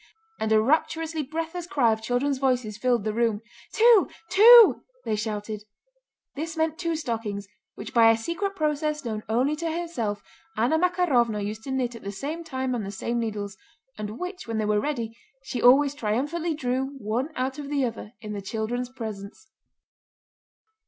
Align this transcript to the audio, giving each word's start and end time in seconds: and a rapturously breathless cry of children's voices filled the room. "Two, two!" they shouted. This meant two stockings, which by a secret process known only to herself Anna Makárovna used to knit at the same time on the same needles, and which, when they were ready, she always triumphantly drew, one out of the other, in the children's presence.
and 0.39 0.51
a 0.51 0.59
rapturously 0.59 1.21
breathless 1.21 1.67
cry 1.67 1.93
of 1.93 2.01
children's 2.01 2.39
voices 2.39 2.75
filled 2.75 3.03
the 3.03 3.13
room. 3.13 3.39
"Two, 3.71 4.09
two!" 4.29 4.81
they 5.05 5.15
shouted. 5.15 5.63
This 6.35 6.57
meant 6.57 6.79
two 6.79 6.95
stockings, 6.95 7.47
which 7.75 7.93
by 7.93 8.09
a 8.09 8.17
secret 8.17 8.55
process 8.55 9.05
known 9.05 9.21
only 9.29 9.55
to 9.57 9.71
herself 9.71 10.23
Anna 10.57 10.79
Makárovna 10.79 11.45
used 11.45 11.61
to 11.65 11.71
knit 11.71 11.93
at 11.93 12.01
the 12.01 12.11
same 12.11 12.43
time 12.43 12.73
on 12.73 12.81
the 12.81 12.89
same 12.89 13.19
needles, 13.19 13.57
and 13.95 14.17
which, 14.17 14.47
when 14.47 14.57
they 14.57 14.65
were 14.65 14.79
ready, 14.81 15.15
she 15.43 15.61
always 15.61 15.93
triumphantly 15.93 16.55
drew, 16.55 16.97
one 16.97 17.29
out 17.35 17.59
of 17.59 17.69
the 17.69 17.85
other, 17.85 18.13
in 18.21 18.33
the 18.33 18.41
children's 18.41 18.89
presence. 18.89 19.49